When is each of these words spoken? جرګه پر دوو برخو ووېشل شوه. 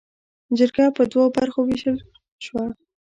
جرګه 0.57 0.85
پر 0.95 1.05
دوو 1.11 1.23
برخو 1.35 1.59
ووېشل 1.61 1.97
شوه. 2.45 2.63